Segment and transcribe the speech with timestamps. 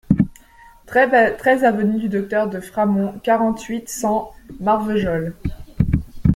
[0.87, 5.35] treize avenue du Docteur de Framond, quarante-huit, cent, Marvejols